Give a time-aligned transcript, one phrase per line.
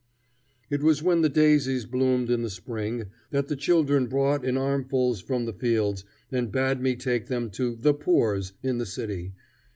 [0.71, 5.21] It was when the daisies bloomed in the spring that the children brought in armfuls
[5.21, 9.33] from the fields, and bade me take them to "the poors" in the city.